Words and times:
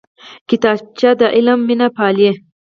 کتابچه 0.49 1.09
د 1.19 1.21
علم 1.35 1.59
مینه 1.67 1.87
پالي 1.95 2.31